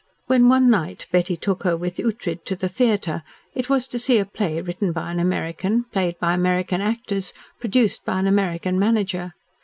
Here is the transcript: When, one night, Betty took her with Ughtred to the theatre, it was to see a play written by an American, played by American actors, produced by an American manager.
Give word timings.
When, 0.25 0.49
one 0.49 0.67
night, 0.67 1.05
Betty 1.11 1.37
took 1.37 1.61
her 1.61 1.77
with 1.77 1.97
Ughtred 1.99 2.43
to 2.45 2.55
the 2.55 2.67
theatre, 2.67 3.21
it 3.53 3.69
was 3.69 3.87
to 3.89 3.99
see 3.99 4.17
a 4.17 4.25
play 4.25 4.59
written 4.59 4.91
by 4.91 5.11
an 5.11 5.19
American, 5.19 5.83
played 5.93 6.17
by 6.19 6.33
American 6.33 6.81
actors, 6.81 7.33
produced 7.59 8.03
by 8.03 8.17
an 8.17 8.25
American 8.25 8.79
manager. 8.79 9.33